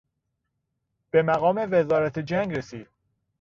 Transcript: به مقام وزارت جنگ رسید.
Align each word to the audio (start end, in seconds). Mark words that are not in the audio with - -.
به 1.11 1.21
مقام 1.21 1.67
وزارت 1.71 2.19
جنگ 2.19 2.57
رسید. 2.57 2.87